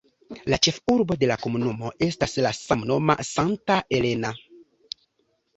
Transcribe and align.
La 0.51 0.57
ĉefurbo 0.67 1.17
de 1.23 1.27
la 1.31 1.35
komunumo 1.43 1.91
estas 2.07 2.33
la 2.47 2.53
samnoma 2.61 3.19
Santa 3.35 3.77
Elena. 3.99 4.33